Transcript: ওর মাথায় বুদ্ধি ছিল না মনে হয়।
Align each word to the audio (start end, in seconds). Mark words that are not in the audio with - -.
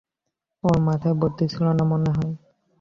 ওর 0.63 0.77
মাথায় 0.87 1.15
বুদ্ধি 1.21 1.45
ছিল 1.51 1.65
না 1.77 1.83
মনে 1.91 2.09
হয়। 2.15 2.33